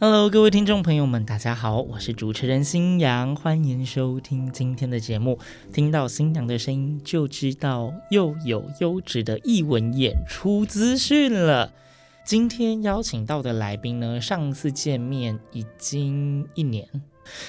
[0.00, 5.38] Hello，各位听众朋友们，大家好，我是主持人新阳，欢迎收听今天的节目。
[5.72, 11.72] 听到星洋的声音，就知道又有优质的艺文演出资讯了。
[12.24, 16.86] 今天邀请到的来宾呢，上次见面已经一年。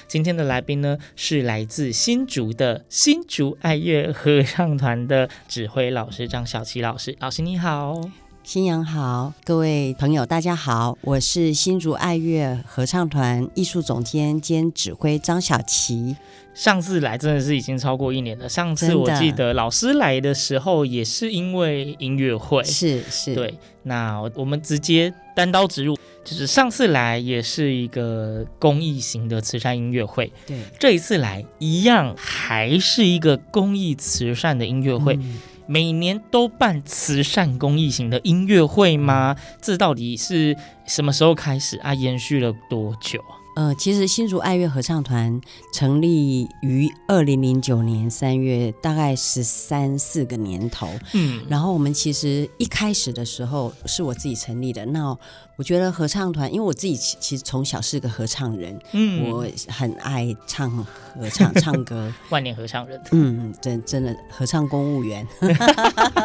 [0.08, 7.16] 今天的来宾呢，是来自新竹的新竹爱乐合唱团的指挥老师张小琪老师。
[7.20, 8.02] 老师你好。
[8.50, 16.16] 新阳好，各位朋友大家好，我是新竹爱乐合唱团艺术总监兼指挥张小琪。
[16.55, 18.50] 上次来真的是已经超过一年了。
[18.50, 23.53] 上次我记得老师来的时候也是因为音乐会，是是，对。
[23.83, 35.14] 那我们直接单刀直入，就是上次来也是一个公益型的慈善音乐会，对，这一次来一样还是一个公益慈善的音乐会。
[35.17, 35.38] 嗯
[35.70, 39.36] 每年都办慈善公益型的音乐会吗？
[39.62, 41.94] 这到底是什么时候开始啊？
[41.94, 43.38] 延续了多久啊？
[43.56, 45.39] 呃，其实新竹爱乐合唱团
[45.72, 50.89] 成立于二零零九年三月，大概十三四个年头。
[51.14, 54.83] 嗯，然后我们其实一开始的时候是我自己成立的。
[54.88, 55.16] 那
[55.60, 62.10] 我觉得合唱团，因为我自己其其实从小是个合唱人，嗯我很爱唱合唱唱歌。
[62.32, 62.98] 万年合唱人。
[63.11, 65.28] 嗯，真真的合唱公务员。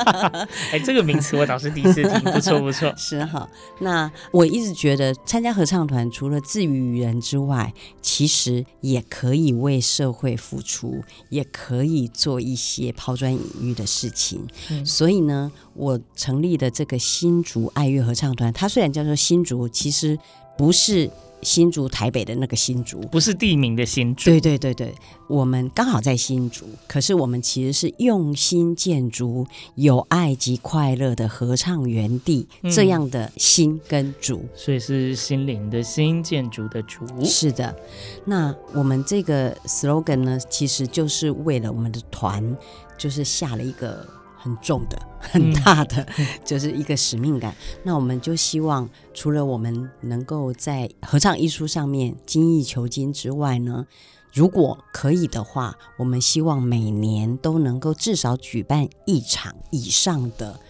[0.70, 2.94] 哎，这个名词我倒是第一次听，不错不错。
[2.97, 3.48] 是哈，
[3.81, 14.47] 那我一直觉得参加合唱团除了自娱于人之外，其实也可以为社会付出，也可以做一些抛砖引玉的事情。
[14.70, 20.18] 嗯所以呢，我成立的这个新竹爱乐合唱团，它虽然叫做新竹，其实
[20.56, 21.10] 不是
[21.42, 23.00] 新竹台北的那个新竹。
[23.12, 24.94] 不是地名的新竹，对对对对，
[25.28, 34.42] 我们刚好在新竹，可是我们其实是用心建筑有爱及快乐的合唱园地，嗯这样的心跟竹。
[34.54, 37.04] 所以是心灵的心，建筑的竹。
[37.22, 37.76] 是的，
[38.24, 42.56] 那我们这个 slogan 呢，其实就是为了我们的团，
[42.96, 44.06] 就是下了一个
[44.44, 46.06] 很重的、很大的，
[46.44, 47.56] 就是一个使命感。
[47.82, 53.87] 那我们就希望，除了我们能够在合唱艺术上面精益求精之外呢，
[54.34, 60.61] 如果可以的话，我们希望每年都能够至少举办一场以上的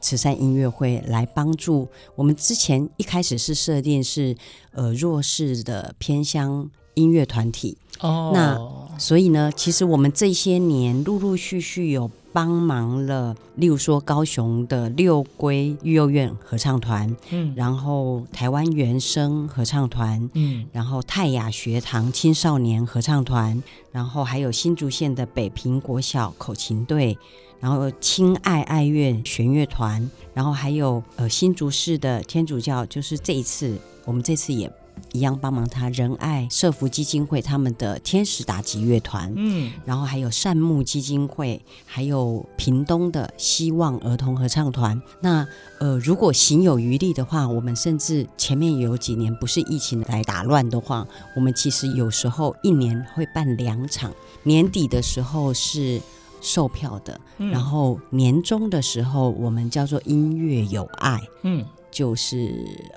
[0.00, 2.36] 慈善音乐会，来帮助我们。
[2.36, 4.36] 之前一开始是设定是
[4.70, 17.54] 呃弱势的偏乡音乐团体，哦，那所以呢，其实我们这些年陆陆续续有帮忙了，例如说高雄的六龟育幼院合唱团，嗯。
[17.54, 20.66] 然后台湾原声合唱团，嗯。
[20.72, 23.62] 然后泰雅学堂青少年合唱团，
[23.92, 27.16] 然后还有新竹县的北平国小口琴队，
[27.60, 34.68] 然后亲爱爱乐弦乐团，然后还有呃新竹市的天主教，就是这一次我们这次也
[35.12, 45.00] 一样帮忙他仁爱社福基金会他们的天使打击乐团，嗯然后还有善牧基金会，还有屏东的希望儿童合唱团。
[45.20, 45.46] 那
[45.78, 51.06] 呃，如果行有余力的话，我们甚至前面有几年不是疫情来打乱的话，
[51.36, 54.12] 我们其实有时候一年会办两场。
[54.42, 56.00] 年底的时候是
[56.40, 61.20] 售票的，嗯然后年终的时候我们叫做音乐有爱。
[61.42, 62.52] 嗯就是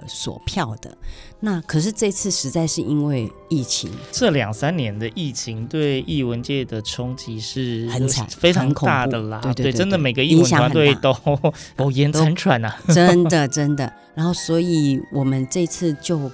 [0.08, 0.98] 锁票的，
[1.42, 9.40] 那可是这次实在是因为疫情，这两三年的疫情对艺文界的冲击是很惨非常大的啦。
[9.44, 11.14] 对对对真的每个艺文团队都
[11.76, 12.76] 苟延残喘啊。
[12.88, 13.94] 真的 真的。
[14.16, 16.32] 然后，所以我们这次就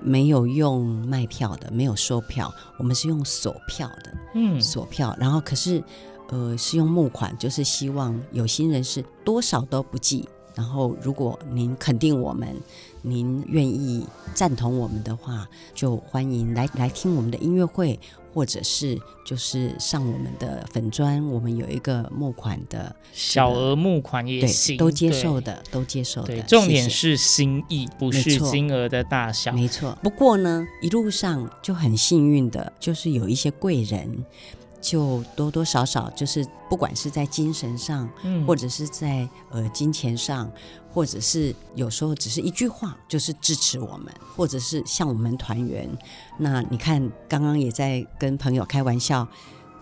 [0.00, 5.16] 没有用卖票的，没有售票，我们是用锁票的，嗯锁票。
[5.18, 5.82] 然后，可是
[6.28, 10.28] 呃，是用募款，就是希望有心人士多少都不计。
[10.56, 12.48] 然后，如果您肯定我们，
[13.02, 14.04] 您愿意
[14.34, 18.00] 赞同我们的话，就欢迎来来听我们的音乐会。
[18.34, 26.42] 或者是就是上我们的粉砖，我们有一个募款的小额募款也行，都接受的，都接受的。
[26.42, 29.52] 重点是心意，不是金额的大小。
[29.52, 29.96] 没错。
[30.02, 34.22] 不过呢，一路上就很幸运的，就是有一些贵人。
[34.86, 40.48] 就多多少少就是，不管是在精神上，嗯，或者是在呃金钱上，
[40.92, 45.90] 或者是有时候只是一句话，就是支持我们，或者是向我们团圆。
[46.38, 49.26] 那你看，刚刚也在跟朋友开玩笑，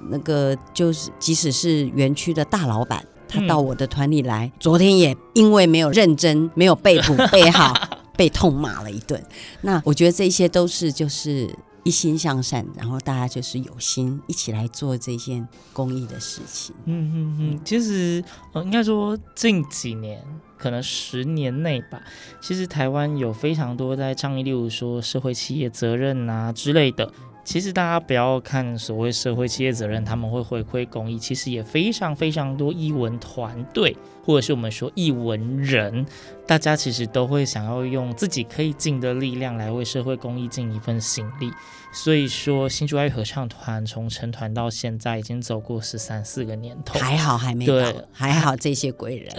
[0.08, 7.74] 那个就是即使是园区的大老板，他到我的团里来，嗯，昨天也因为没有认真，没有背谱背好，
[8.16, 9.22] 被痛骂了一顿。
[9.60, 11.54] 那我觉得这些都是就是。
[11.84, 16.74] 一心向善，然后大家就是有心一起来做这件公益的事情。
[16.86, 20.24] 嗯嗯嗯，其实呃，应该说近几年，
[20.56, 22.02] 可能十年内吧，
[22.40, 27.12] 其实台湾有非常多在倡议，例如说社会企业责任啊之类的。
[27.44, 33.94] 其实大家不要看所谓社会企业责任，他们会回馈公益，其实也非常非常多译文团队，
[34.24, 36.06] 或者是我们说译文人，
[36.46, 41.50] 大家其实都会想要用自己可以尽的力量来为社会公益尽一份心力。
[41.94, 49.32] 所以说，新竹爱乐合唱团从成团到现在已经走过十三四个年头，还好还没对，还好这些贵人，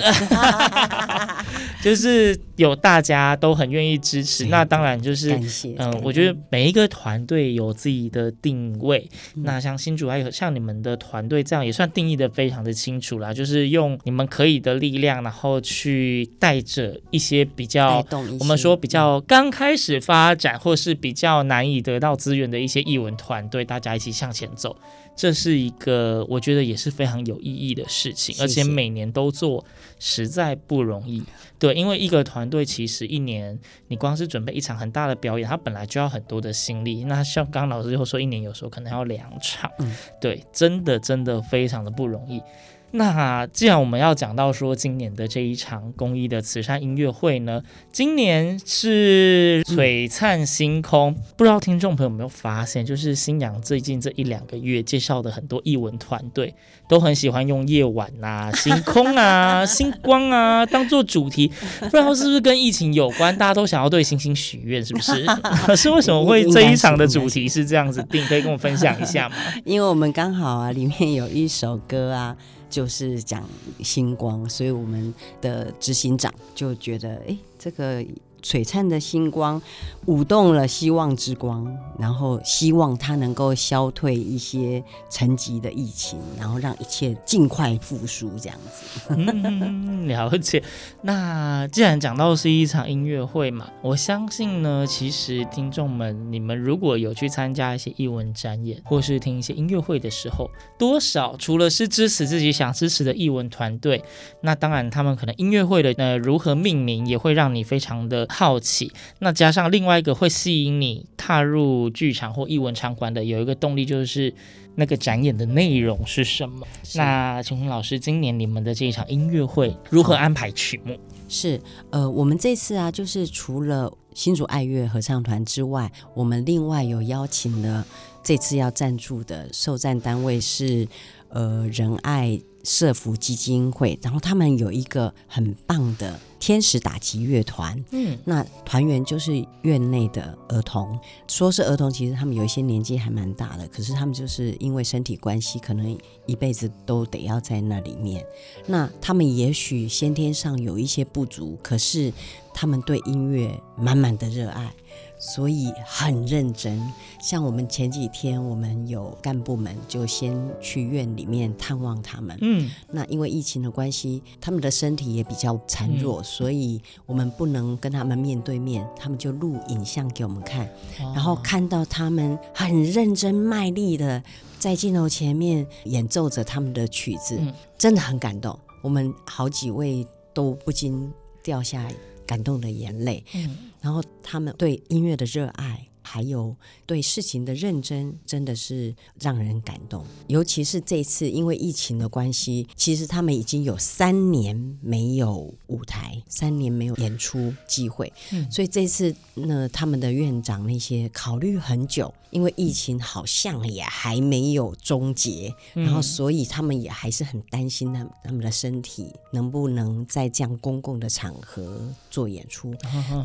[1.83, 4.45] 就是有大家都很愿意支持。
[4.45, 9.07] 那当然就是，嗯、呃，我觉得每一个团队有自己的定位。
[9.35, 18.05] 嗯、那像新竹爱乐，像你们的团队这样也算定义的非常的清楚啦，就是用你们可以的力量，然后去带着一些比较，
[18.39, 24.75] 我们说比较刚开始发展，或是比较难以得到资源的一些艺文团队，大家一起向前走，
[25.15, 28.35] 这是一个我觉得也是非常有意义的事情。
[28.39, 29.63] 而且每年都做，
[29.99, 31.23] 实在不容易。
[31.57, 33.57] 对，因为一个团队其实一年，
[33.87, 37.03] 你光是准备一场很大的表演，它本来就要很多的心力。
[37.05, 42.41] 那像刚刚老师又说，一年有时候可能要两场，嗯，对，真的真的非常的不容易。
[42.91, 47.61] 那既然我们要讲到说今年的这一场公益的慈善音乐会呢，
[47.91, 56.53] 今年是璀璨星空，嗯、不知道听众朋友有没有发现，就是新阳最近这一两个月介绍的很多艺文团队
[56.87, 61.51] 都很喜欢用夜晚啊、 星空啊、 星光啊当做主题，
[61.81, 63.35] 不知道是不是跟疫情有关？
[63.37, 65.25] 大家都想要对星星许愿，是不是？
[65.65, 68.25] 可 是为什么会这一场的主题是这样子定？
[68.27, 69.35] 可以跟我分享一下吗？
[69.65, 72.37] 因为我们刚好啊，里面有一首歌啊。
[72.69, 73.43] 就是讲
[73.81, 78.05] 星光，所以我们的执行长就觉得，哎，这个。
[78.45, 79.59] 璀璨的星光
[80.05, 81.65] 舞动了希望之光，
[81.97, 89.15] 然后希望它能够消退一些沉寂的疫情，然后让一切尽快复苏，这样子。
[89.15, 90.61] 嗯，了解。
[91.01, 104.03] 那既然讲到是一场音乐会嘛，我相信呢，其实听众们，你们如果有去参加一些艺文展演，或是听一些音乐会的时候，多少除了是支持自己想支持的艺文团队，
[104.41, 108.27] 那当然他们可能音乐会的呃如何命名，也会让你非常的。
[108.35, 114.33] 好奇，那加上另外一个会吸引你踏入剧场或艺文场馆的有一个动力，就是
[114.75, 116.65] 那个展演的内容是什么？
[116.95, 120.97] 那请问老师，今年你们的这一场音乐会如何安排曲目？
[121.27, 121.59] 是
[121.89, 127.85] 呃，我们这次啊，就是除了新竹爱乐合唱团之外，我们另外有邀请了
[128.23, 130.87] 这次要赞助的受赞单位是
[131.29, 136.19] 呃仁爱社福基金会，然后他们有一个很棒的。
[136.45, 140.95] 天使打击乐团，嗯，那团员就是院内的儿童。
[141.27, 145.97] 说是儿童，其实他们有一些年纪还蛮大的，可是他们就是因为身体关系，可能
[146.27, 148.23] 一辈子都得要在那里面。
[148.67, 152.13] 那他们也许先天上有一些不足，可是
[152.53, 154.71] 他们对音乐满满的热爱。
[155.17, 156.79] 所以很认真，
[157.25, 162.37] 像我们前几天，我们有干部们就先去院里面探望他们。
[162.39, 170.67] 嗯，那因为疫情的关系，他们的身体也比较孱弱，嗯，所以我们不能跟他们面对面，他们就录影像给我们看，
[170.99, 174.23] 哦，然后看到他们很认真卖力的
[174.59, 178.55] 在镜头前面演奏着他们的曲子，嗯，真的很感动。
[178.83, 181.87] 我们好几位都不禁掉下
[182.27, 183.25] 感动的眼泪。
[183.33, 183.57] 嗯。
[183.81, 190.05] 然后他们对音乐的热爱，还有对事情的认真，真的是让人感动。
[190.27, 198.13] 尤其是这次因为疫情的关系，其实他们已经有三年没有舞台，三年没有演出机会。
[198.31, 211.81] 嗯，所以这次呢，他们的院长那些考虑很久，因为疫情好像也还没有终结，然后所以他们也还是很担心他们他们的身体能不能在这样公共的场合
[212.11, 212.73] 做演出。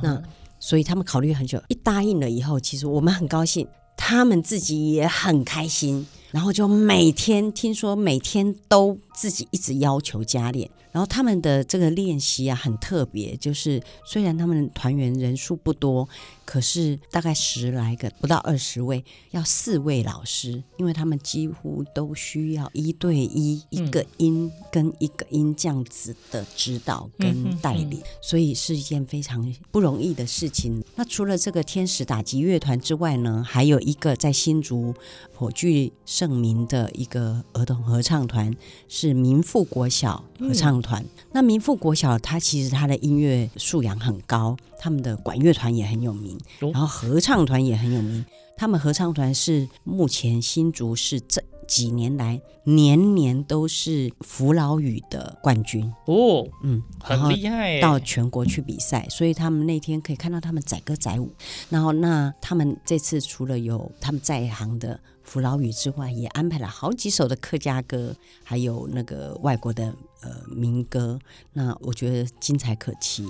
[0.02, 0.22] 那
[0.60, 3.66] 所以他们考虑很久，一答应了以后，其实我们很高兴。
[3.96, 10.70] 他们自己也很开心，然后就每天听说每天都自己一直要求加练。
[10.92, 16.08] 然后他们的这个练习啊，很特别，就是虽然他们团员人数不多，
[16.44, 30.82] 可是大概十来个，不到二十位，要四位老师，因为他们几乎都需要一对一，一个音跟一个音这样子的指导跟带领，嗯、所以是一件非常不容易的事情。
[30.96, 34.92] 那除了这个天使打击乐团之外呢，还有一个在新竹
[35.32, 38.54] 颇具盛名的一个儿童合唱团，
[38.88, 41.02] 是民富国小合唱团。
[41.02, 48.22] 团那民富国小，它其实它的音乐素养很高，他们的管乐团也很有名，然后合唱团也很有名。
[48.58, 61.32] 他们合唱团是目前新竹市这几年来年年都是扶老语的冠军哦，嗯，很厉害，到全国去比赛，所以他们那天可以看到他们载歌载舞。
[61.70, 65.00] 然后那他们这次除了有他们在行的。
[65.30, 71.16] 福老语之外，也安排了好几首的客家歌，还有那个外国的呃民歌，
[71.52, 73.24] 那我觉得精彩可期。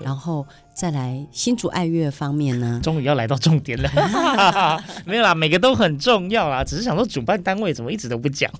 [0.00, 0.44] 然后
[0.74, 3.88] 再来新竹爱乐方面呢，终于要来到重点了，
[5.06, 8.50] 没有啦，每个都很重要啦，只是想说主办单位怎么一直都不讲，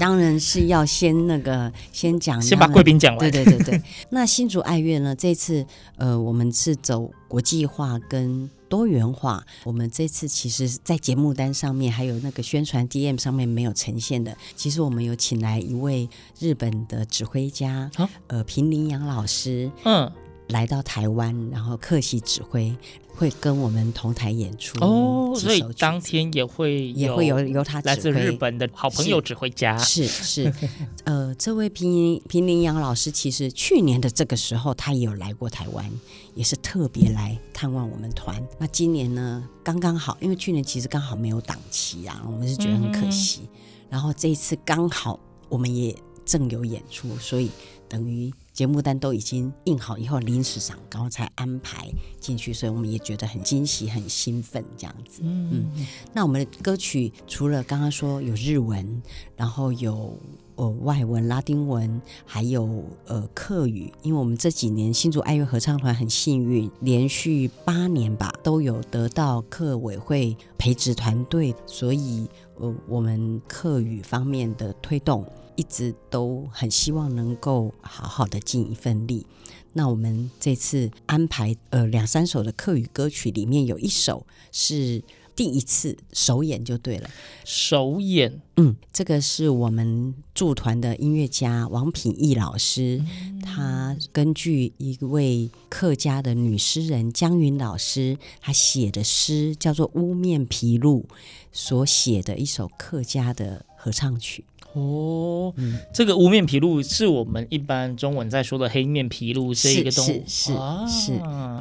[0.00, 3.20] 当然是要先那个先讲，先把贵宾讲完。
[3.20, 5.64] 对对对对，那新竹爱乐呢，这次
[5.96, 8.50] 呃我们是走国际化跟。
[8.72, 14.34] 多元化，我们这次其实，在节目单上面还有那个宣传 DM 上面没有呈现的。
[14.56, 20.10] 其实我们有请来一位日本的指挥家，哦、呃，平林阳老师，嗯，
[20.48, 22.74] 来到台湾，然后客席指挥。
[23.14, 30.54] 会跟我们同台演出哦，所以当天也会也会有由他来自日本的好朋友指挥家，是是，是，
[31.04, 35.88] 呃，这位平平林阳老师其实去年的这个时候他也有来过台湾，
[36.34, 38.42] 也是特别来探望我们团。
[38.58, 43.42] 那今年呢，刚刚好，因为去年其实刚好没有档期啊，我们是觉得很可惜。
[43.42, 43.48] 嗯、
[43.90, 45.20] 然后这一次刚好
[45.50, 45.94] 我们也
[46.24, 47.50] 正有演出，所以
[47.90, 48.32] 等于。
[48.52, 51.90] 节目单都已经印好以后，临时上，然后才安排
[52.20, 55.22] 进去，所以我们也觉得很惊喜、很兴奋这样子。
[55.24, 59.02] 嗯，嗯，那我们的歌曲除了刚刚说有日文，
[59.36, 60.18] 然后有
[60.56, 75.26] 呃外文、拉丁文，还有呃客语，因为我们这几年新竹爱乐合唱团很幸运，连续八年吧都有得到客委会培植团队，所以呃我们客语方面的推动。
[75.56, 79.26] 一直都很希望能够好好的尽一份力。
[79.74, 85.02] 那我们这次安排呃两三首的客语歌曲，里面有一首是
[85.34, 87.08] 第一次首演就对了。
[87.42, 101.02] 首演，嗯，这个是我们驻团的音乐家王品义老师，嗯、他根据一位客家的女诗人江云老师她写的诗，叫做《乌面琵鹭》，
[101.50, 104.44] 所写的一首客家的合唱曲。
[104.74, 111.12] 哦，嗯、这个乌面皮鹭是我们一般中文在说的黑面皮鹭，这一个动物，是是、啊、是，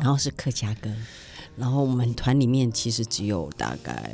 [0.02, 0.90] 然后是客家歌，
[1.58, 4.14] 然后我们团里面其实只有大概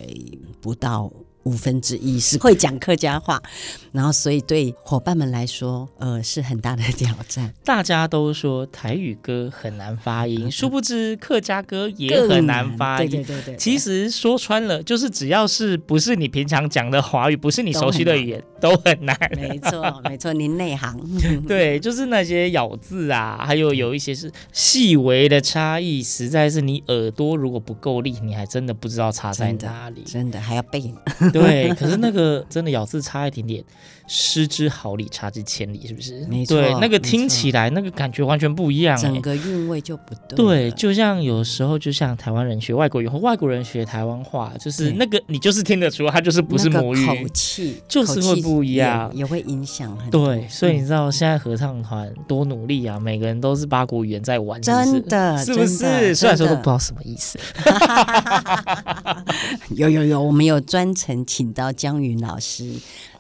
[0.62, 1.12] 不到。
[1.44, 3.42] 五分之一是会讲客家话，
[3.94, 7.54] 然后所以对伙伴们来说，呃，是很大的挑战。
[7.64, 13.10] 大家都说台语歌很难发音，殊不知客家歌也很难发音。
[13.10, 19.18] 对对对对，其实说穿了，就是只要是不是你平常讲的华语，不是你熟悉的语言，都很难。
[19.36, 21.00] 没错，没错，您内行。
[21.48, 30.04] 对，就是那些咬字啊，还有有一些是细微的差异，实在是你耳朵如果不够力，你还真的不知道差在哪里。
[30.06, 30.94] 真的，还要背。
[31.32, 33.64] 对，可是那个真的咬字差一点点。
[34.08, 36.26] 失之毫厘，差之千里，是不是？
[36.28, 40.38] 没错，对，那个听起来那个感觉完全不一样，整个韵味就不对。
[40.38, 50.28] 对，就像有时候，就像台湾人学外国语，或外国人学台湾话，就是那个你就是听得出，他就是不是母语，口气就是会不一样，也会影响很多。
[50.28, 56.16] 对，所以你知道现在合唱团多努力啊，每个人都是八国语言在玩，真的，是不是？
[56.16, 57.38] 虽然说都不知道什么意思。
[59.76, 62.72] 有有有，我们有专程请到江云老师。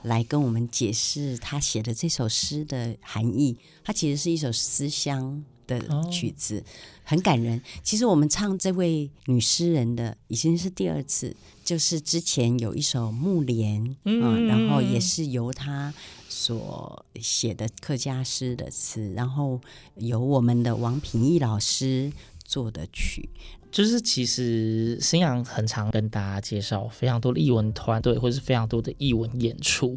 [0.03, 3.57] 来跟我们解释他写的这首诗的含义。
[3.83, 6.63] 它其实是一首思乡的曲子，
[7.03, 7.61] 很感人。
[7.83, 15.93] 其实我们唱这位女诗人的已经是第二次，就是之前有一首《木莲》嗯，然后也是由她
[16.29, 19.59] 所写的客家诗的词，然后
[19.95, 22.11] 由我们的王品义老师
[22.43, 23.29] 做的曲。
[23.77, 29.95] 就是其实新阳很常跟大家介绍非常多的艺文团队，或是非常多的艺文演出。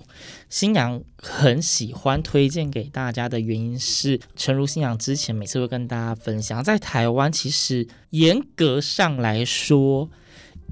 [0.50, 10.10] 新阳很喜欢推荐给大家的原因是，诚如新阳之前每次会跟大家分享，在台湾其实严格上来说，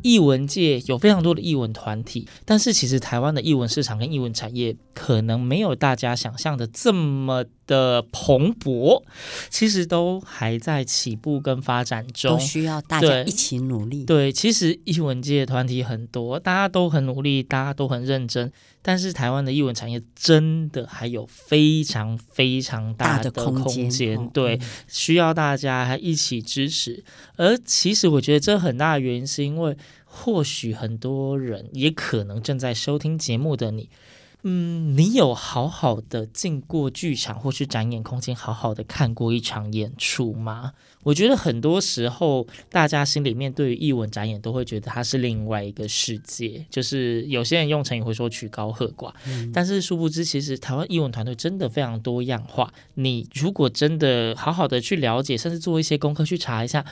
[0.03, 9.05] 艺文界有非常多的艺文团体，但是其实台湾的艺文市场跟艺文产业可能没有大家想象的这么的蓬勃，
[9.49, 14.05] 其实都还在起步跟发展中，都需要大家一起努力。
[14.05, 18.51] 对，对，其实艺文界团体很多，大家都很努力，大家都很认真，
[18.83, 27.05] 但是台湾的艺文产业真的还有非常非常大的空间，空间对，嗯、需要大家还一起支持。
[27.37, 29.77] 而其实我觉得这很大的原因是因为。
[30.11, 33.91] 或许很多人也可能正在收听节目的你，
[34.43, 40.73] 嗯，你有好好的进过剧场或是展演空间，好好的看过一场演出吗？
[41.03, 52.73] 我觉得很多时候大家心里面对于艺文展演都会觉得它是另外一个世界，就是有些人用成语会说曲高和寡，嗯，但是殊不知其实台湾艺文团队真的非常多样化。
[52.95, 56.85] 你如果真的好好的去了解，甚至做一些功课去查一下。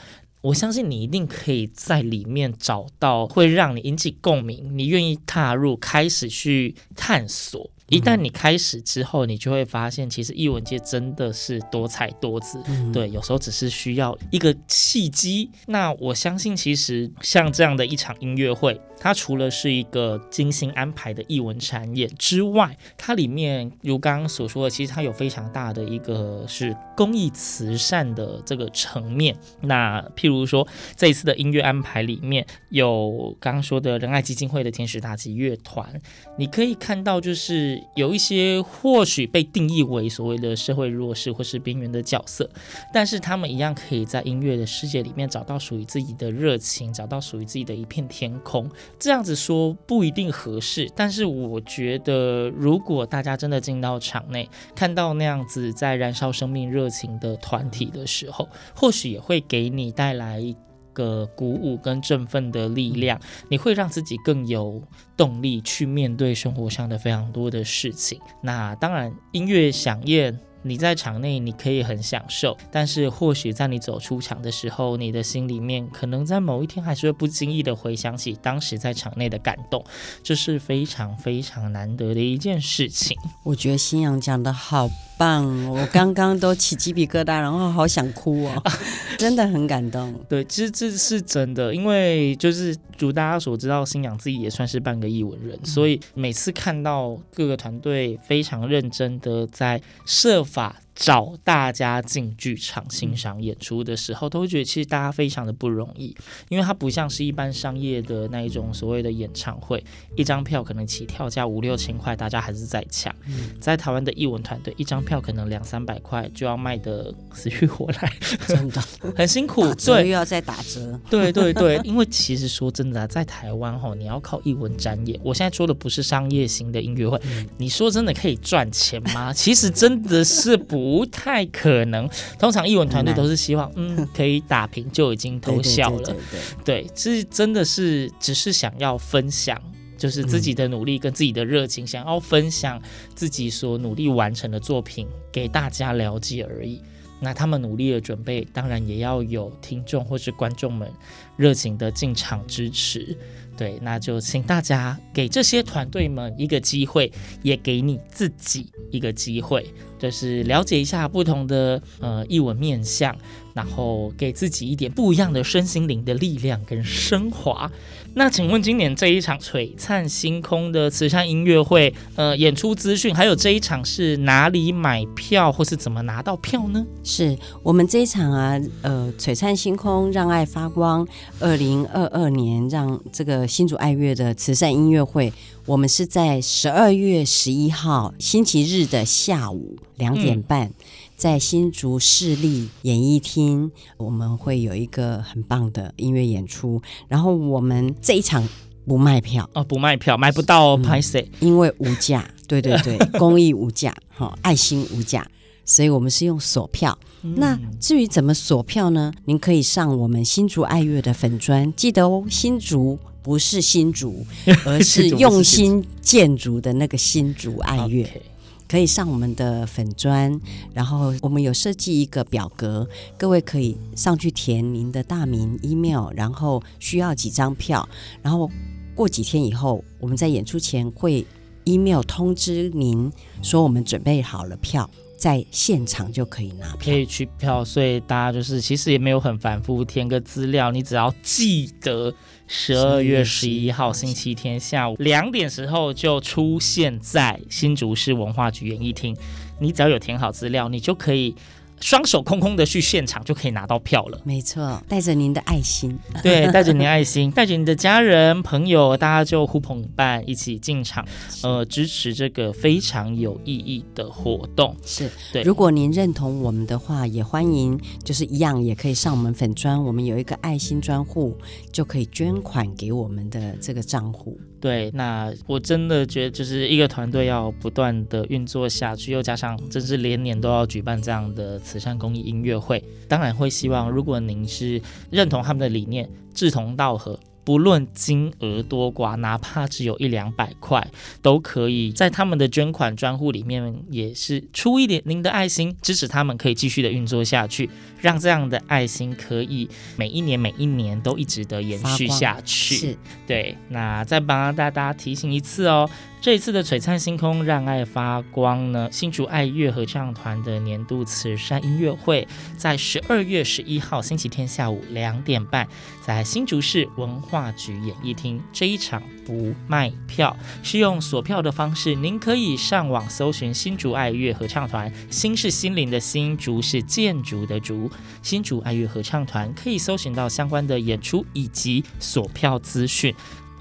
[0.47, 7.69] 我相信你一定可以在里面找到会让你引起共鸣，你愿意踏入，开始去探索。
[7.89, 12.61] 一旦你开始之后，你就会发现，其实艺文界真的是多彩多姿。
[12.67, 15.49] 嗯、对，有时候只是需要一个契机。
[15.67, 29.33] 那我相信，其实像这样的一场音乐会，它除了是一个精心安排的艺文展演之外，它里面如刚刚所说的，其实它有非常大的一个是公益慈善的这个层面。
[29.61, 30.67] 那譬如说，
[30.97, 35.89] 这一次的音乐安排里面有刚刚说的仁爱基金会的天使打击乐团，
[36.37, 37.76] 你可以看到就是。
[37.95, 42.49] 有一些或许被定义为所谓的社会弱势或是边缘的角色，
[42.93, 48.69] 但是他们一样可以在音乐的世界里面找到属于自己的热情，找到属于自己的一片天空。
[48.99, 60.55] 这样子说不一定合适，但是我觉得，如果大家真的进到场内，看到那样子在燃烧生命热情的团体的时候，或许也会给你带来。
[60.97, 64.81] 个鼓舞跟振奋的力量，你会让自己更有
[65.15, 68.19] 动力去面对生活上的非常多的事情。
[68.41, 70.39] 那当然，音乐响宴。
[70.67, 79.83] 你在场内你可以很享受，但是或许在你走出场的时候，你的心里面可能在某一天还是会不经意的回想起当时在场内的感动，
[80.21, 83.17] 这是非常非常难得的一件事情。
[83.43, 88.63] 我觉得新阳讲的好棒，我刚刚都起鸡皮疙瘩，然后好想哭哦，
[89.17, 90.13] 真的很感动。
[90.29, 106.15] 对，其实这是真的，因为就是如大家所知道，新娘自己也算是半个艺文人，所以每次看到各个团队非常认真的在设法找大家进剧场欣赏演出的时候，都会觉得其实大家非常的不容易，
[106.49, 109.83] 因为它不像是一般商业的那一种所谓的演唱会，
[110.15, 113.13] 一张票可能起跳价五六千块，大家还是在抢。
[113.61, 118.11] 在台湾的艺文团队，一张票可能两三百块就要卖的死去活来，
[118.47, 118.81] 真的
[119.15, 119.71] 很辛苦。
[119.75, 120.99] 对，又要再打折。
[121.11, 127.21] 对对对，因为其实说真的，在台湾吼，你要靠艺文展演，我现在说的不是商业型的音乐会，
[127.57, 129.31] 你说真的可以赚钱吗？
[129.31, 130.86] 其实真的是不。
[130.87, 136.15] 不太可能，通常艺文团队都是希望，嗯，可以打平就已经偷笑了。
[136.63, 139.61] 对，是真的是只是想要分享，
[139.97, 142.81] 就是自己的努力跟自己的热情，嗯，想要分享
[143.13, 146.81] 自己所努力完成的作品给大家了解而已。
[147.19, 150.89] 那他们努力的准备，当然也要有听众或是观众们
[151.35, 153.17] 热情的进场支持。
[153.57, 159.65] 对，那就请大家给这些团队们一个机会，也给你自己一个机会，
[159.97, 163.17] 就是了解一下不同的呃译文面向，
[163.57, 167.69] 然后给自己一点不一样的身心灵的力量跟升华。
[168.13, 176.85] 那请问今年这一场璀璨星空的慈善音乐会，呃，演出资讯还有这一场是哪里买票或是怎么拿到票呢？
[177.03, 181.07] 是我们这一场啊，呃，璀璨星空让爱发光，
[181.39, 185.33] 二零二二年让这个新竹爱乐的慈善音乐会，
[185.65, 190.67] 我们是在十二月十一号星期日的下午两点半。
[190.67, 190.73] 嗯
[191.17, 196.79] 在新竹市立演艺厅，我们会有一个很棒的音乐演出。
[197.07, 198.47] 然后我们这一场
[198.85, 205.27] 不卖票哦，不卖票，买不到哦，拍谢、嗯，因为无价，对对对， 公益无价，哈，爱心无价，
[205.65, 206.95] 所以我们是用锁票。
[207.23, 209.11] 嗯、那至于怎么锁票呢？
[209.25, 214.23] 您可以上我们新竹爱乐的粉专，记得哦，新竹不是新竹，
[214.63, 218.03] 而是用心建筑的那个新竹爱乐。
[218.05, 218.21] Okay.
[218.67, 220.39] 可以上我们的粉砖，
[220.73, 227.87] 然后我们有设计一个表格，各位可以上去填您的大名、email，然后需要几张票，
[228.21, 228.49] 然后
[228.93, 231.25] 过几天以后，我们在演出前会
[231.63, 242.13] email 通知您说我们准备好了票，在现场就可以拿票，可以取票，所以大家就是其实也没有很反复填个资料，你只要记得
[242.45, 249.17] 十二月十一号星期天下午两点时候就出现在新竹市文化局演艺厅，
[249.59, 251.35] 你只要有填好资料，你就可以。
[251.79, 254.19] 双手空空的去现场就可以拿到票了。
[254.23, 261.05] 没错，带着您的爱心， 对，带着您的爱心，带着你的家人朋友，大家就呼朋引伴一起进场，
[261.43, 264.75] 呃，支持这个非常有意义的活动。
[264.83, 265.43] 是，对。
[265.43, 271.37] 如果您认同我们的话，也欢迎，就是一样也可以上我们粉砖，我们有一个爱心专户，
[271.71, 274.39] 就可以捐款给我们的这个账户。
[274.59, 287.19] 对，那我真的觉得，就是一个团队要不断的运作下去，又加上真是连年都要举办这样的慈善公益音乐会，当然会希望，如果您是认同他们的理念，志同道合。
[287.47, 290.85] 不论金额多寡，哪怕只有一两百块，
[291.21, 297.69] 都可以在他们的捐款专户里面，也是出一点您的爱心，支持他们可以继续的运作下去，
[298.01, 302.75] 让这样的爱心可以每一年每一年都一直的延续下去。
[302.75, 303.55] 是，对。
[303.69, 305.89] 那再帮大家提醒一次哦。
[306.27, 315.65] 这一次的璀璨星空让爱发光呢，新竹爱乐合唱团的年度慈善音乐会，在十二月十一号星期天下午两点半，
[316.01, 318.43] 在新竹市文化局演艺厅。
[318.51, 327.89] 这一场不卖票，是用索票的方式，您可以上网搜寻新竹爱乐合唱团，新是心灵的新，竹是建筑的竹，
[328.21, 333.15] 新竹爱乐合唱团可以搜寻到相关的演出以及索票资讯。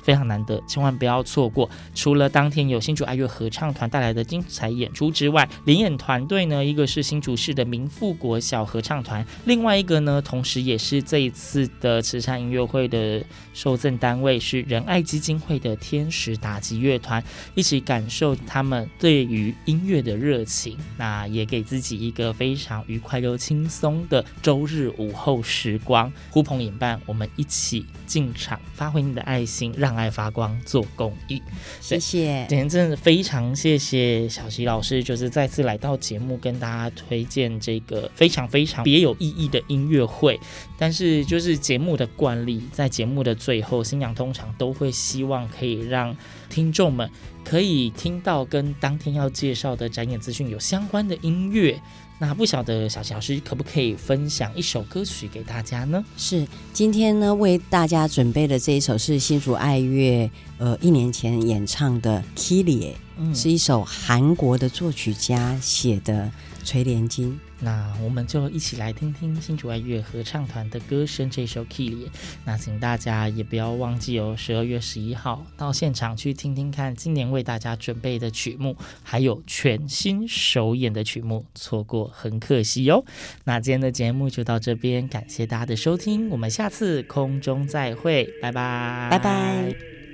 [0.06, 1.68] 非常难得，千万不要错过。
[1.92, 13.20] 除了当天有新竹爱乐合唱团带来的精彩演出之外，联演团队呢，一个是新竹市的民富国小合唱团，另外一个呢，同时也是这一次的慈善音乐会的
[13.52, 17.20] 受赠单位是仁爱基金会的天使打击乐团，
[17.56, 20.78] 一起感受他们对于音乐的热情。
[20.96, 29.95] 那也给自己一个非常愉快又轻松的周日午后时光，呼朋引伴，我们一起进场，发挥你的爱心，让。
[29.96, 31.42] 爱发光做公益，
[31.80, 32.44] 谢谢。
[32.48, 40.38] 今天真的非常谢谢小齐老师，就是再次来到节目跟大家推荐这个非常非常别有意义的音乐会。
[40.78, 46.14] 但是就是节目的惯例，在节目的最后，新娘通常都会希望可以让
[46.50, 47.10] 听众们
[47.44, 51.80] 可以听到跟当天要介绍的展演资讯有相关的音乐。
[52.18, 56.02] 那不晓得小齐老师可不可以分享一首歌曲给大家呢？
[56.16, 62.64] 是，今天呢为大家准备的这一首是新竹爱乐呃一年前演唱的《Kili》，
[63.18, 66.30] 嗯，是一首韩国的作曲家写的
[66.66, 67.38] 垂帘经。
[67.58, 72.06] 那我们就一起来听听新竹爱乐合唱团的歌声，这首《Kyrie》。
[72.44, 83.04] 那请大家也不要忘记哦，十二月十一号到现场去听听看今年为大家准备的曲目，还有全新首演的曲目，错过很可惜哟、哦。
[83.44, 90.05] 那今天的节目就到这边，感谢大家的收听，我们下次空中再会，拜拜，拜拜。